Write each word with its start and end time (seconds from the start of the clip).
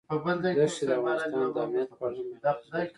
دښتې 0.57 0.83
د 0.87 0.91
افغانستان 0.97 1.45
د 1.55 1.57
امنیت 1.65 1.89
په 1.97 2.03
اړه 2.07 2.19
هم 2.21 2.29
اغېز 2.49 2.67
لري. 2.73 2.89